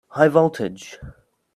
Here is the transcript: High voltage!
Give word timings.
High 0.09 0.29
voltage! 0.29 0.99